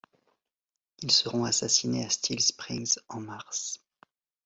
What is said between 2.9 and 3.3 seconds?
en